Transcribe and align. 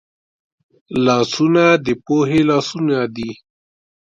لاسونه 1.05 1.63
د 1.85 1.87
پوهې 2.05 2.41
لاسونه 2.49 2.97
دي 3.15 3.31